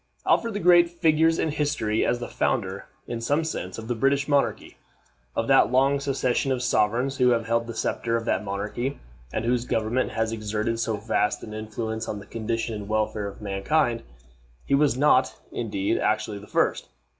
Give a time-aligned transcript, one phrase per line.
[0.25, 4.27] Alfred the Great figures in history as the founder, in some sense, of the British
[4.27, 4.77] monarchy.
[5.35, 8.97] Of that long succession of sovereigns who have held the scepter of that monarchy,
[9.31, 13.43] and whose government has exerted so vast an influence on the condition and welfare of
[13.43, 14.01] mankind,
[14.65, 16.87] he was not, indeed, actually the first.